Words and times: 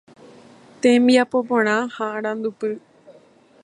Tembiapoporã 0.81 1.77
ha 1.95 2.05
Arandupy 2.17 2.73